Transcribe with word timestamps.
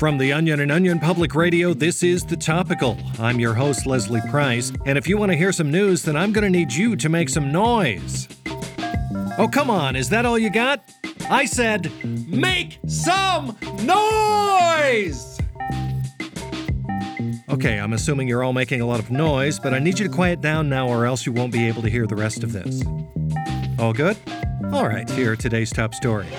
From 0.00 0.16
the 0.16 0.32
Onion 0.32 0.60
and 0.60 0.72
Onion 0.72 0.98
Public 0.98 1.34
Radio, 1.34 1.74
this 1.74 2.02
is 2.02 2.24
The 2.24 2.34
Topical. 2.34 2.96
I'm 3.18 3.38
your 3.38 3.52
host, 3.52 3.84
Leslie 3.84 4.22
Price, 4.30 4.72
and 4.86 4.96
if 4.96 5.06
you 5.06 5.18
want 5.18 5.30
to 5.30 5.36
hear 5.36 5.52
some 5.52 5.70
news, 5.70 6.04
then 6.04 6.16
I'm 6.16 6.32
going 6.32 6.42
to 6.42 6.48
need 6.48 6.72
you 6.72 6.96
to 6.96 7.10
make 7.10 7.28
some 7.28 7.52
noise. 7.52 8.26
Oh, 9.36 9.46
come 9.52 9.68
on, 9.68 9.96
is 9.96 10.08
that 10.08 10.24
all 10.24 10.38
you 10.38 10.50
got? 10.50 10.82
I 11.28 11.44
said, 11.44 11.92
make 12.26 12.78
some 12.86 13.58
noise! 13.82 15.38
Okay, 17.50 17.78
I'm 17.78 17.92
assuming 17.92 18.26
you're 18.26 18.42
all 18.42 18.54
making 18.54 18.80
a 18.80 18.86
lot 18.86 19.00
of 19.00 19.10
noise, 19.10 19.58
but 19.58 19.74
I 19.74 19.80
need 19.80 19.98
you 19.98 20.08
to 20.08 20.14
quiet 20.14 20.40
down 20.40 20.70
now, 20.70 20.88
or 20.88 21.04
else 21.04 21.26
you 21.26 21.32
won't 21.32 21.52
be 21.52 21.68
able 21.68 21.82
to 21.82 21.90
hear 21.90 22.06
the 22.06 22.16
rest 22.16 22.42
of 22.42 22.52
this. 22.52 22.82
All 23.78 23.92
good? 23.92 24.16
All 24.72 24.88
right, 24.88 25.10
here 25.10 25.32
are 25.32 25.36
today's 25.36 25.70
top 25.70 25.92
stories. 25.92 26.32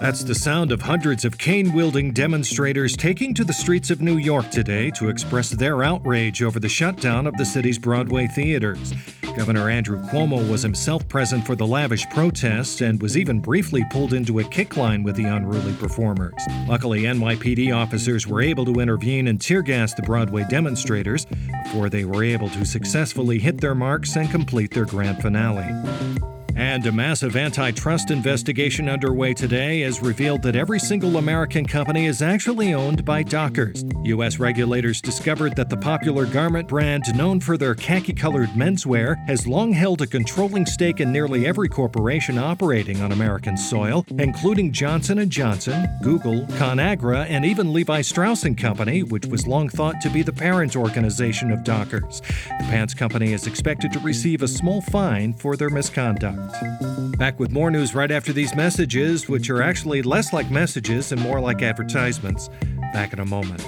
That's 0.00 0.24
the 0.24 0.34
sound 0.34 0.72
of 0.72 0.80
hundreds 0.80 1.26
of 1.26 1.36
cane 1.36 1.74
wielding 1.74 2.12
demonstrators 2.12 2.96
taking 2.96 3.34
to 3.34 3.44
the 3.44 3.52
streets 3.52 3.90
of 3.90 4.00
New 4.00 4.16
York 4.16 4.50
today 4.50 4.90
to 4.92 5.10
express 5.10 5.50
their 5.50 5.84
outrage 5.84 6.42
over 6.42 6.58
the 6.58 6.70
shutdown 6.70 7.26
of 7.26 7.36
the 7.36 7.44
city's 7.44 7.78
Broadway 7.78 8.26
theaters. 8.26 8.94
Governor 9.36 9.68
Andrew 9.68 10.02
Cuomo 10.04 10.50
was 10.50 10.62
himself 10.62 11.06
present 11.06 11.44
for 11.44 11.54
the 11.54 11.66
lavish 11.66 12.08
protest 12.08 12.80
and 12.80 13.00
was 13.02 13.18
even 13.18 13.40
briefly 13.40 13.84
pulled 13.90 14.14
into 14.14 14.38
a 14.38 14.44
kick 14.44 14.78
line 14.78 15.02
with 15.02 15.16
the 15.16 15.24
unruly 15.24 15.74
performers. 15.74 16.40
Luckily, 16.66 17.02
NYPD 17.02 17.76
officers 17.76 18.26
were 18.26 18.40
able 18.40 18.64
to 18.64 18.80
intervene 18.80 19.28
and 19.28 19.38
tear 19.38 19.60
gas 19.60 19.92
the 19.92 20.02
Broadway 20.02 20.46
demonstrators 20.48 21.26
before 21.64 21.90
they 21.90 22.06
were 22.06 22.24
able 22.24 22.48
to 22.48 22.64
successfully 22.64 23.38
hit 23.38 23.60
their 23.60 23.74
marks 23.74 24.16
and 24.16 24.30
complete 24.30 24.70
their 24.70 24.86
grand 24.86 25.20
finale. 25.20 26.39
And 26.60 26.86
a 26.86 26.92
massive 26.92 27.36
antitrust 27.36 28.10
investigation 28.10 28.86
underway 28.86 29.32
today 29.32 29.80
has 29.80 30.02
revealed 30.02 30.42
that 30.42 30.56
every 30.56 30.78
single 30.78 31.16
American 31.16 31.64
company 31.64 32.04
is 32.04 32.20
actually 32.20 32.74
owned 32.74 33.02
by 33.02 33.22
Dockers. 33.22 33.82
U.S. 34.04 34.38
regulators 34.38 35.00
discovered 35.00 35.56
that 35.56 35.70
the 35.70 35.76
popular 35.78 36.26
garment 36.26 36.68
brand, 36.68 37.04
known 37.16 37.40
for 37.40 37.56
their 37.56 37.74
khaki 37.74 38.12
colored 38.12 38.50
menswear, 38.50 39.16
has 39.26 39.46
long 39.46 39.72
held 39.72 40.02
a 40.02 40.06
controlling 40.06 40.66
stake 40.66 41.00
in 41.00 41.10
nearly 41.10 41.46
every 41.46 41.66
corporation 41.66 42.36
operating 42.36 43.00
on 43.00 43.12
American 43.12 43.56
soil, 43.56 44.04
including 44.18 44.70
Johnson 44.70 45.30
& 45.30 45.30
Johnson, 45.30 45.88
Google, 46.02 46.42
ConAgra, 46.58 47.24
and 47.30 47.46
even 47.46 47.72
Levi 47.72 48.02
Strauss 48.02 48.44
& 48.50 48.56
Company, 48.58 49.02
which 49.02 49.24
was 49.24 49.46
long 49.46 49.70
thought 49.70 49.98
to 50.02 50.10
be 50.10 50.20
the 50.20 50.30
parent 50.30 50.76
organization 50.76 51.50
of 51.52 51.64
Dockers. 51.64 52.20
The 52.20 52.66
pants 52.68 52.92
company 52.92 53.32
is 53.32 53.46
expected 53.46 53.94
to 53.94 53.98
receive 54.00 54.42
a 54.42 54.48
small 54.48 54.82
fine 54.82 55.32
for 55.32 55.56
their 55.56 55.70
misconduct. 55.70 56.49
Back 57.18 57.38
with 57.38 57.50
more 57.50 57.70
news 57.70 57.94
right 57.94 58.10
after 58.10 58.32
these 58.32 58.54
messages, 58.54 59.28
which 59.28 59.50
are 59.50 59.62
actually 59.62 60.02
less 60.02 60.32
like 60.32 60.50
messages 60.50 61.12
and 61.12 61.20
more 61.20 61.40
like 61.40 61.62
advertisements. 61.62 62.48
Back 62.92 63.12
in 63.12 63.20
a 63.20 63.26
moment. 63.26 63.62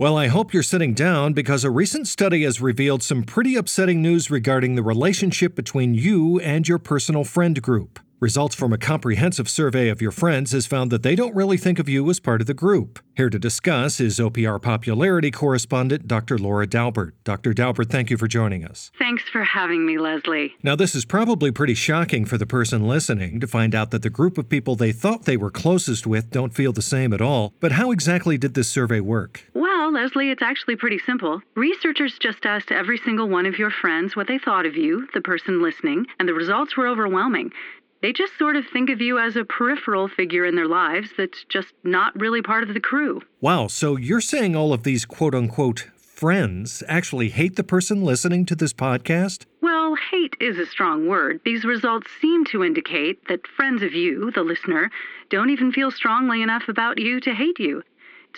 Well, 0.00 0.16
I 0.16 0.28
hope 0.28 0.54
you're 0.54 0.62
sitting 0.62 0.94
down 0.94 1.32
because 1.32 1.64
a 1.64 1.72
recent 1.72 2.06
study 2.06 2.44
has 2.44 2.60
revealed 2.60 3.02
some 3.02 3.24
pretty 3.24 3.56
upsetting 3.56 4.00
news 4.00 4.30
regarding 4.30 4.76
the 4.76 4.82
relationship 4.84 5.56
between 5.56 5.94
you 5.94 6.38
and 6.38 6.68
your 6.68 6.78
personal 6.78 7.24
friend 7.24 7.60
group. 7.60 7.98
Results 8.20 8.56
from 8.56 8.72
a 8.72 8.78
comprehensive 8.78 9.48
survey 9.48 9.88
of 9.88 10.02
your 10.02 10.10
friends 10.10 10.50
has 10.50 10.66
found 10.66 10.90
that 10.90 11.04
they 11.04 11.14
don't 11.14 11.36
really 11.36 11.56
think 11.56 11.78
of 11.78 11.88
you 11.88 12.10
as 12.10 12.18
part 12.18 12.40
of 12.40 12.48
the 12.48 12.54
group. 12.54 12.98
Here 13.14 13.30
to 13.30 13.38
discuss 13.38 14.00
is 14.00 14.18
OPR 14.18 14.60
popularity 14.60 15.30
correspondent 15.30 16.08
Dr. 16.08 16.36
Laura 16.36 16.66
Daubert. 16.66 17.12
Dr. 17.22 17.52
Daubert, 17.52 17.90
thank 17.90 18.10
you 18.10 18.16
for 18.16 18.26
joining 18.26 18.64
us. 18.64 18.90
Thanks 18.98 19.22
for 19.30 19.44
having 19.44 19.86
me, 19.86 19.98
Leslie. 19.98 20.54
Now, 20.64 20.74
this 20.74 20.96
is 20.96 21.04
probably 21.04 21.52
pretty 21.52 21.74
shocking 21.74 22.24
for 22.24 22.36
the 22.36 22.46
person 22.46 22.88
listening 22.88 23.38
to 23.38 23.46
find 23.46 23.72
out 23.72 23.92
that 23.92 24.02
the 24.02 24.10
group 24.10 24.36
of 24.36 24.48
people 24.48 24.74
they 24.74 24.90
thought 24.90 25.22
they 25.24 25.36
were 25.36 25.52
closest 25.52 26.04
with 26.04 26.32
don't 26.32 26.52
feel 26.52 26.72
the 26.72 26.82
same 26.82 27.12
at 27.12 27.20
all. 27.20 27.54
But 27.60 27.70
how 27.70 27.92
exactly 27.92 28.36
did 28.36 28.54
this 28.54 28.68
survey 28.68 28.98
work? 28.98 29.44
Well, 29.54 29.92
Leslie, 29.92 30.30
it's 30.30 30.42
actually 30.42 30.74
pretty 30.74 30.98
simple. 31.06 31.40
Researchers 31.54 32.18
just 32.20 32.44
asked 32.44 32.72
every 32.72 32.98
single 32.98 33.28
one 33.28 33.46
of 33.46 33.60
your 33.60 33.70
friends 33.70 34.16
what 34.16 34.26
they 34.26 34.38
thought 34.38 34.66
of 34.66 34.74
you, 34.74 35.06
the 35.14 35.20
person 35.20 35.62
listening, 35.62 36.06
and 36.18 36.28
the 36.28 36.34
results 36.34 36.76
were 36.76 36.88
overwhelming. 36.88 37.52
They 38.00 38.12
just 38.12 38.38
sort 38.38 38.54
of 38.54 38.64
think 38.72 38.90
of 38.90 39.00
you 39.00 39.18
as 39.18 39.34
a 39.34 39.44
peripheral 39.44 40.06
figure 40.06 40.44
in 40.44 40.54
their 40.54 40.68
lives 40.68 41.10
that's 41.18 41.44
just 41.48 41.74
not 41.82 42.18
really 42.18 42.42
part 42.42 42.62
of 42.62 42.72
the 42.72 42.80
crew. 42.80 43.22
Wow, 43.40 43.66
so 43.66 43.96
you're 43.96 44.20
saying 44.20 44.54
all 44.54 44.72
of 44.72 44.84
these 44.84 45.04
quote 45.04 45.34
unquote 45.34 45.88
friends 45.96 46.82
actually 46.88 47.28
hate 47.28 47.56
the 47.56 47.62
person 47.62 48.02
listening 48.02 48.44
to 48.44 48.56
this 48.56 48.72
podcast? 48.72 49.46
Well, 49.60 49.96
hate 50.10 50.34
is 50.40 50.58
a 50.58 50.66
strong 50.66 51.06
word. 51.06 51.40
These 51.44 51.64
results 51.64 52.08
seem 52.20 52.44
to 52.46 52.64
indicate 52.64 53.26
that 53.28 53.46
friends 53.46 53.82
of 53.82 53.94
you, 53.94 54.32
the 54.32 54.42
listener, 54.42 54.90
don't 55.30 55.50
even 55.50 55.70
feel 55.70 55.90
strongly 55.90 56.42
enough 56.42 56.64
about 56.68 56.98
you 56.98 57.20
to 57.20 57.34
hate 57.34 57.60
you. 57.60 57.82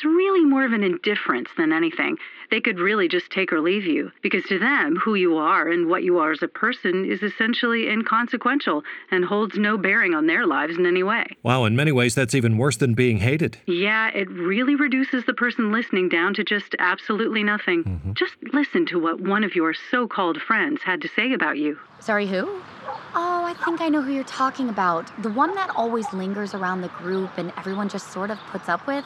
It's 0.00 0.06
really 0.06 0.46
more 0.46 0.64
of 0.64 0.72
an 0.72 0.82
indifference 0.82 1.50
than 1.58 1.74
anything. 1.74 2.16
They 2.50 2.62
could 2.62 2.78
really 2.78 3.06
just 3.06 3.30
take 3.30 3.52
or 3.52 3.60
leave 3.60 3.84
you, 3.84 4.12
because 4.22 4.44
to 4.44 4.58
them, 4.58 4.96
who 4.96 5.14
you 5.14 5.36
are 5.36 5.68
and 5.68 5.90
what 5.90 6.04
you 6.04 6.16
are 6.20 6.32
as 6.32 6.42
a 6.42 6.48
person 6.48 7.04
is 7.04 7.22
essentially 7.22 7.86
inconsequential 7.86 8.82
and 9.10 9.26
holds 9.26 9.58
no 9.58 9.76
bearing 9.76 10.14
on 10.14 10.26
their 10.26 10.46
lives 10.46 10.78
in 10.78 10.86
any 10.86 11.02
way. 11.02 11.26
Wow, 11.42 11.66
in 11.66 11.76
many 11.76 11.92
ways, 11.92 12.14
that's 12.14 12.34
even 12.34 12.56
worse 12.56 12.78
than 12.78 12.94
being 12.94 13.18
hated. 13.18 13.58
Yeah, 13.66 14.08
it 14.14 14.30
really 14.30 14.74
reduces 14.74 15.26
the 15.26 15.34
person 15.34 15.70
listening 15.70 16.08
down 16.08 16.32
to 16.32 16.44
just 16.44 16.74
absolutely 16.78 17.42
nothing. 17.42 17.84
Mm-hmm. 17.84 18.12
Just 18.14 18.36
listen 18.54 18.86
to 18.86 18.98
what 18.98 19.20
one 19.20 19.44
of 19.44 19.54
your 19.54 19.74
so 19.90 20.08
called 20.08 20.40
friends 20.40 20.80
had 20.82 21.02
to 21.02 21.08
say 21.08 21.34
about 21.34 21.58
you. 21.58 21.78
Sorry, 21.98 22.26
who? 22.26 22.48
Oh, 23.14 23.44
I 23.44 23.52
think 23.66 23.82
I 23.82 23.90
know 23.90 24.00
who 24.00 24.14
you're 24.14 24.24
talking 24.24 24.70
about. 24.70 25.12
The 25.22 25.28
one 25.28 25.54
that 25.56 25.68
always 25.76 26.10
lingers 26.14 26.54
around 26.54 26.80
the 26.80 26.88
group 26.88 27.36
and 27.36 27.52
everyone 27.58 27.90
just 27.90 28.10
sort 28.10 28.30
of 28.30 28.38
puts 28.50 28.66
up 28.70 28.86
with. 28.86 29.04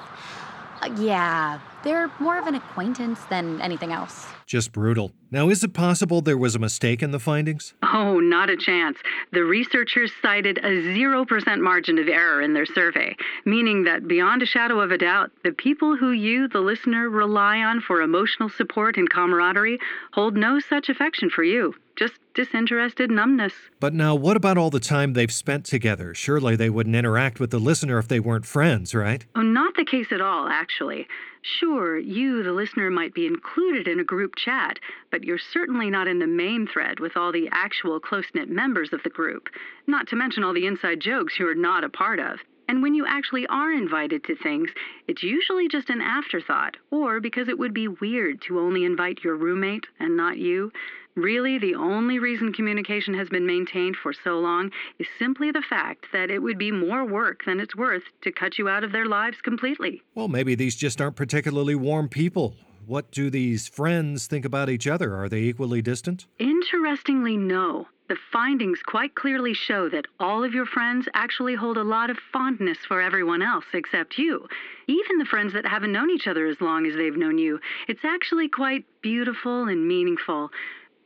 Uh, 0.82 0.94
yeah, 0.98 1.58
they're 1.82 2.10
more 2.18 2.38
of 2.38 2.46
an 2.46 2.54
acquaintance 2.54 3.24
than 3.26 3.60
anything 3.60 3.92
else. 3.92 4.26
Just 4.46 4.72
brutal. 4.72 5.12
Now, 5.30 5.48
is 5.48 5.64
it 5.64 5.72
possible 5.72 6.20
there 6.20 6.36
was 6.36 6.54
a 6.54 6.58
mistake 6.58 7.02
in 7.02 7.10
the 7.10 7.18
findings? 7.18 7.74
Oh, 7.82 8.20
not 8.20 8.50
a 8.50 8.56
chance. 8.56 8.98
The 9.32 9.44
researchers 9.44 10.12
cited 10.20 10.58
a 10.58 10.82
0% 10.82 11.60
margin 11.60 11.98
of 11.98 12.08
error 12.08 12.42
in 12.42 12.54
their 12.54 12.66
survey, 12.66 13.16
meaning 13.44 13.84
that 13.84 14.06
beyond 14.06 14.42
a 14.42 14.46
shadow 14.46 14.80
of 14.80 14.90
a 14.90 14.98
doubt, 14.98 15.30
the 15.42 15.52
people 15.52 15.96
who 15.96 16.10
you, 16.10 16.48
the 16.48 16.60
listener, 16.60 17.08
rely 17.08 17.58
on 17.58 17.80
for 17.80 18.02
emotional 18.02 18.48
support 18.48 18.96
and 18.96 19.08
camaraderie 19.08 19.78
hold 20.12 20.36
no 20.36 20.60
such 20.60 20.88
affection 20.88 21.30
for 21.30 21.44
you 21.44 21.74
just 21.96 22.14
disinterested 22.34 23.10
numbness. 23.10 23.52
But 23.80 23.94
now, 23.94 24.14
what 24.14 24.36
about 24.36 24.58
all 24.58 24.70
the 24.70 24.80
time 24.80 25.12
they've 25.12 25.32
spent 25.32 25.64
together? 25.64 26.14
Surely 26.14 26.56
they 26.56 26.70
wouldn't 26.70 26.96
interact 26.96 27.38
with 27.40 27.50
the 27.50 27.58
listener 27.58 27.98
if 27.98 28.08
they 28.08 28.20
weren't 28.20 28.46
friends, 28.46 28.94
right? 28.94 29.24
Oh, 29.36 29.42
not 29.42 29.76
the 29.76 29.84
case 29.84 30.08
at 30.10 30.20
all, 30.20 30.48
actually. 30.48 31.06
Sure, 31.42 31.98
you, 31.98 32.42
the 32.42 32.52
listener, 32.52 32.90
might 32.90 33.14
be 33.14 33.26
included 33.26 33.86
in 33.86 34.00
a 34.00 34.04
group 34.04 34.34
chat, 34.36 34.78
but 35.10 35.24
you're 35.24 35.38
certainly 35.38 35.90
not 35.90 36.08
in 36.08 36.18
the 36.18 36.26
main 36.26 36.66
thread 36.66 37.00
with 37.00 37.16
all 37.16 37.32
the 37.32 37.48
actual 37.52 38.00
close 38.00 38.24
knit 38.34 38.48
members 38.48 38.92
of 38.92 39.02
the 39.02 39.10
group, 39.10 39.48
not 39.86 40.08
to 40.08 40.16
mention 40.16 40.42
all 40.42 40.54
the 40.54 40.66
inside 40.66 41.00
jokes 41.00 41.38
you're 41.38 41.54
not 41.54 41.84
a 41.84 41.88
part 41.88 42.18
of. 42.18 42.38
And 42.66 42.82
when 42.82 42.94
you 42.94 43.04
actually 43.06 43.46
are 43.48 43.72
invited 43.72 44.24
to 44.24 44.36
things, 44.36 44.70
it's 45.06 45.22
usually 45.22 45.68
just 45.68 45.90
an 45.90 46.00
afterthought, 46.00 46.78
or 46.90 47.20
because 47.20 47.48
it 47.48 47.58
would 47.58 47.74
be 47.74 47.88
weird 47.88 48.40
to 48.42 48.58
only 48.58 48.84
invite 48.84 49.22
your 49.22 49.36
roommate 49.36 49.84
and 50.00 50.16
not 50.16 50.38
you. 50.38 50.72
Really, 51.16 51.58
the 51.58 51.76
only 51.76 52.18
reason 52.18 52.52
communication 52.52 53.14
has 53.14 53.28
been 53.28 53.46
maintained 53.46 53.96
for 54.02 54.12
so 54.12 54.40
long 54.40 54.72
is 54.98 55.06
simply 55.16 55.52
the 55.52 55.62
fact 55.62 56.06
that 56.12 56.28
it 56.28 56.40
would 56.40 56.58
be 56.58 56.72
more 56.72 57.04
work 57.04 57.44
than 57.46 57.60
it's 57.60 57.76
worth 57.76 58.02
to 58.22 58.32
cut 58.32 58.58
you 58.58 58.68
out 58.68 58.82
of 58.82 58.90
their 58.90 59.06
lives 59.06 59.36
completely. 59.40 60.02
Well, 60.16 60.26
maybe 60.26 60.56
these 60.56 60.74
just 60.74 61.00
aren't 61.00 61.14
particularly 61.14 61.76
warm 61.76 62.08
people. 62.08 62.56
What 62.86 63.12
do 63.12 63.30
these 63.30 63.68
friends 63.68 64.26
think 64.26 64.44
about 64.44 64.68
each 64.68 64.88
other? 64.88 65.14
Are 65.14 65.28
they 65.28 65.42
equally 65.42 65.82
distant? 65.82 66.26
Interestingly, 66.40 67.36
no. 67.36 67.86
The 68.08 68.16
findings 68.32 68.80
quite 68.84 69.14
clearly 69.14 69.54
show 69.54 69.88
that 69.88 70.04
all 70.20 70.44
of 70.44 70.52
your 70.52 70.66
friends 70.66 71.08
actually 71.14 71.54
hold 71.54 71.78
a 71.78 71.82
lot 71.82 72.10
of 72.10 72.18
fondness 72.32 72.76
for 72.86 73.00
everyone 73.00 73.40
else 73.40 73.64
except 73.72 74.18
you. 74.18 74.46
Even 74.86 75.16
the 75.18 75.24
friends 75.24 75.54
that 75.54 75.64
haven't 75.64 75.92
known 75.92 76.10
each 76.10 76.26
other 76.26 76.46
as 76.46 76.60
long 76.60 76.84
as 76.86 76.94
they've 76.96 77.16
known 77.16 77.38
you. 77.38 77.60
It's 77.88 78.04
actually 78.04 78.48
quite 78.48 78.84
beautiful 79.00 79.68
and 79.68 79.88
meaningful 79.88 80.50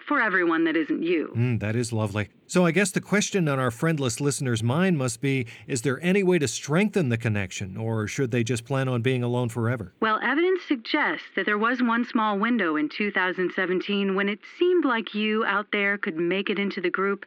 for 0.09 0.21
everyone 0.21 0.65
that 0.65 0.75
isn't 0.77 1.03
you. 1.03 1.31
Mm, 1.37 1.61
that 1.61 1.77
is 1.77 1.93
lovely. 1.93 2.31
So 2.47 2.65
I 2.65 2.71
guess 2.71 2.91
the 2.91 3.01
question 3.03 3.47
on 3.47 3.59
our 3.59 3.71
friendless 3.71 4.21
listeners' 4.23 4.63
mind 4.63 4.97
must 4.97 5.21
be 5.21 5.47
is 5.67 5.83
there 5.83 6.03
any 6.03 6.23
way 6.23 6.39
to 6.39 6.49
strengthen 6.49 7.11
the 7.11 7.19
connection, 7.19 7.77
or 7.77 8.09
should 8.09 8.31
they 8.31 8.43
just 8.43 8.65
plan 8.65 8.89
on 8.89 9.03
being 9.03 9.23
alone 9.23 9.51
forever? 9.51 9.93
Well, 10.01 10.19
evidence 10.23 10.63
suggests 10.67 11.27
that 11.37 11.45
there 11.45 11.59
was 11.59 11.83
one 11.83 12.07
small 12.07 12.39
window 12.39 12.77
in 12.77 12.89
2017 12.89 14.15
when 14.15 14.31
it 14.31 14.41
seemed 14.59 14.87
like 14.87 15.15
you 15.15 15.45
out 15.45 15.67
there 15.73 15.99
could 15.99 16.17
make 16.17 16.49
it 16.49 16.59
into 16.59 16.81
the 16.81 16.91
group, 16.91 17.27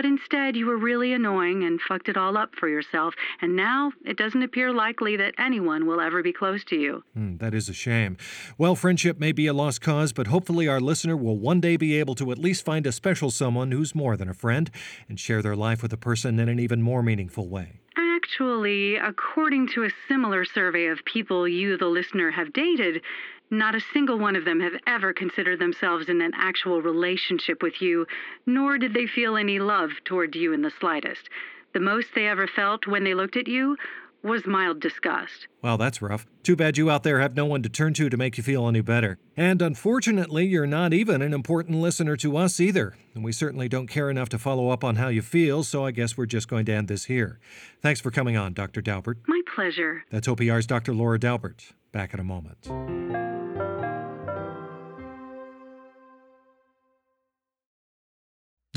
But 0.00 0.06
instead, 0.06 0.56
you 0.56 0.64
were 0.64 0.78
really 0.78 1.12
annoying 1.12 1.62
and 1.62 1.78
fucked 1.78 2.08
it 2.08 2.16
all 2.16 2.38
up 2.38 2.54
for 2.58 2.70
yourself, 2.70 3.12
and 3.42 3.54
now 3.54 3.92
it 4.02 4.16
doesn't 4.16 4.42
appear 4.42 4.72
likely 4.72 5.14
that 5.18 5.34
anyone 5.36 5.86
will 5.86 6.00
ever 6.00 6.22
be 6.22 6.32
close 6.32 6.64
to 6.70 6.76
you. 6.76 7.04
Hmm, 7.12 7.36
that 7.36 7.52
is 7.52 7.68
a 7.68 7.74
shame. 7.74 8.16
Well, 8.56 8.74
friendship 8.74 9.20
may 9.20 9.32
be 9.32 9.46
a 9.46 9.52
lost 9.52 9.82
cause, 9.82 10.14
but 10.14 10.28
hopefully 10.28 10.66
our 10.66 10.80
listener 10.80 11.18
will 11.18 11.36
one 11.36 11.60
day 11.60 11.76
be 11.76 11.98
able 11.98 12.14
to 12.14 12.32
at 12.32 12.38
least 12.38 12.64
find 12.64 12.86
a 12.86 12.92
special 12.92 13.30
someone 13.30 13.72
who's 13.72 13.94
more 13.94 14.16
than 14.16 14.30
a 14.30 14.32
friend 14.32 14.70
and 15.06 15.20
share 15.20 15.42
their 15.42 15.54
life 15.54 15.82
with 15.82 15.92
a 15.92 15.98
person 15.98 16.40
in 16.40 16.48
an 16.48 16.58
even 16.58 16.80
more 16.80 17.02
meaningful 17.02 17.46
way. 17.50 17.80
Actually, 17.98 18.96
according 18.96 19.68
to 19.74 19.84
a 19.84 19.90
similar 20.08 20.46
survey 20.46 20.86
of 20.86 21.04
people 21.04 21.46
you, 21.46 21.76
the 21.76 21.84
listener, 21.84 22.30
have 22.30 22.54
dated, 22.54 23.02
not 23.50 23.74
a 23.74 23.80
single 23.92 24.18
one 24.18 24.36
of 24.36 24.44
them 24.44 24.60
have 24.60 24.74
ever 24.86 25.12
considered 25.12 25.58
themselves 25.58 26.08
in 26.08 26.20
an 26.20 26.32
actual 26.34 26.80
relationship 26.80 27.62
with 27.62 27.80
you, 27.80 28.06
nor 28.46 28.78
did 28.78 28.94
they 28.94 29.06
feel 29.06 29.36
any 29.36 29.58
love 29.58 29.90
toward 30.04 30.34
you 30.34 30.52
in 30.52 30.62
the 30.62 30.72
slightest. 30.80 31.28
The 31.72 31.80
most 31.80 32.08
they 32.14 32.26
ever 32.26 32.46
felt 32.46 32.86
when 32.86 33.04
they 33.04 33.14
looked 33.14 33.36
at 33.36 33.48
you 33.48 33.76
was 34.22 34.46
mild 34.46 34.80
disgust. 34.80 35.46
Wow, 35.62 35.76
that's 35.76 36.02
rough. 36.02 36.26
Too 36.42 36.56
bad 36.56 36.76
you 36.76 36.90
out 36.90 37.04
there 37.04 37.20
have 37.20 37.34
no 37.34 37.46
one 37.46 37.62
to 37.62 37.68
turn 37.68 37.94
to 37.94 38.10
to 38.10 38.16
make 38.16 38.36
you 38.36 38.42
feel 38.42 38.68
any 38.68 38.80
better. 38.80 39.18
And 39.36 39.62
unfortunately, 39.62 40.46
you're 40.46 40.66
not 40.66 40.92
even 40.92 41.22
an 41.22 41.32
important 41.32 41.80
listener 41.80 42.16
to 42.18 42.36
us 42.36 42.60
either. 42.60 42.96
And 43.14 43.24
we 43.24 43.32
certainly 43.32 43.68
don't 43.68 43.86
care 43.86 44.10
enough 44.10 44.28
to 44.30 44.38
follow 44.38 44.68
up 44.68 44.84
on 44.84 44.96
how 44.96 45.08
you 45.08 45.22
feel, 45.22 45.62
so 45.62 45.86
I 45.86 45.90
guess 45.90 46.16
we're 46.16 46.26
just 46.26 46.48
going 46.48 46.66
to 46.66 46.72
end 46.72 46.88
this 46.88 47.04
here. 47.04 47.38
Thanks 47.80 48.00
for 48.00 48.10
coming 48.10 48.36
on, 48.36 48.52
Dr. 48.52 48.82
Daubert. 48.82 49.16
My 49.26 49.40
pleasure. 49.54 50.04
That's 50.10 50.28
OPR's 50.28 50.66
Dr. 50.66 50.92
Laura 50.92 51.18
Daubert. 51.18 51.72
Back 51.92 52.12
in 52.14 52.20
a 52.20 52.24
moment. 52.24 52.68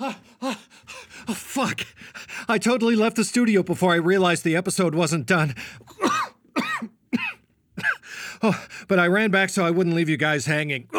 Oh, 0.00 1.34
fuck. 1.34 1.82
I 2.48 2.58
totally 2.58 2.96
left 2.96 3.16
the 3.16 3.24
studio 3.24 3.62
before 3.62 3.92
I 3.92 3.96
realized 3.96 4.42
the 4.42 4.56
episode 4.56 4.94
wasn't 4.94 5.26
done. 5.26 5.54
oh, 8.42 8.66
but 8.88 8.98
I 8.98 9.06
ran 9.06 9.30
back 9.30 9.50
so 9.50 9.64
I 9.64 9.70
wouldn't 9.70 9.94
leave 9.94 10.08
you 10.08 10.16
guys 10.16 10.46
hanging. 10.46 10.88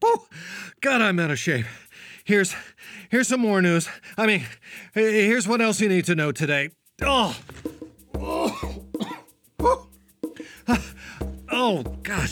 Oh, 0.00 0.28
God, 0.80 1.02
I'm 1.02 1.18
out 1.18 1.32
of 1.32 1.40
shape. 1.40 1.66
Here's 2.24 2.54
here's 3.10 3.26
some 3.26 3.40
more 3.40 3.60
news. 3.60 3.88
I 4.16 4.26
mean, 4.26 4.44
here's 4.94 5.48
what 5.48 5.60
else 5.60 5.80
you 5.80 5.88
need 5.88 6.04
to 6.04 6.14
know 6.14 6.30
today. 6.30 6.70
Oh. 7.02 7.36
Oh, 11.50 11.82
God. 12.02 12.30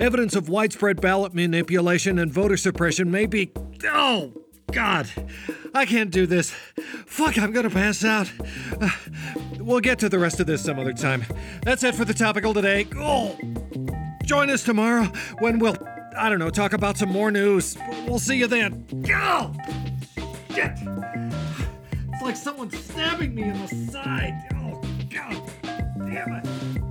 Evidence 0.00 0.34
of 0.34 0.48
widespread 0.48 0.98
ballot 0.98 1.34
manipulation 1.34 2.18
and 2.18 2.32
voter 2.32 2.56
suppression 2.56 3.10
may 3.10 3.26
be. 3.26 3.52
Oh, 3.84 4.32
God. 4.72 5.06
I 5.74 5.84
can't 5.84 6.10
do 6.10 6.26
this. 6.26 6.50
Fuck, 7.04 7.36
I'm 7.36 7.52
gonna 7.52 7.68
pass 7.68 8.02
out. 8.02 8.32
Uh, 8.80 8.88
we'll 9.58 9.80
get 9.80 9.98
to 9.98 10.08
the 10.08 10.18
rest 10.18 10.40
of 10.40 10.46
this 10.46 10.64
some 10.64 10.78
other 10.78 10.94
time. 10.94 11.24
That's 11.62 11.84
it 11.84 11.94
for 11.94 12.06
the 12.06 12.14
topical 12.14 12.54
today. 12.54 12.86
Oh. 12.96 13.38
Join 14.24 14.48
us 14.48 14.64
tomorrow 14.64 15.04
when 15.40 15.58
we'll, 15.58 15.76
I 16.16 16.30
don't 16.30 16.38
know, 16.38 16.48
talk 16.48 16.72
about 16.72 16.96
some 16.96 17.10
more 17.10 17.30
news. 17.30 17.76
We'll 18.06 18.18
see 18.18 18.38
you 18.38 18.46
then. 18.46 18.86
Oh. 19.12 19.52
Shit. 20.54 20.72
It's 20.78 22.22
like 22.22 22.36
someone's 22.36 22.78
stabbing 22.78 23.34
me 23.34 23.42
in 23.42 23.60
the 23.60 23.68
side. 23.92 24.48
Oh, 24.54 24.80
God. 25.10 25.42
Damn 25.98 26.42
it. 26.42 26.89